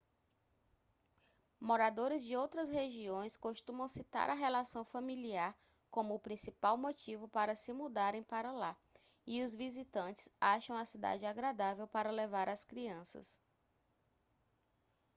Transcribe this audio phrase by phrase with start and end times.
[1.59, 5.55] moradores de outras regiões costumam citar a relação familiar
[5.91, 8.75] como o principal motivo para se mudarem para lá
[9.27, 13.39] e os visitantes acham a cidade agradável para levar as crianças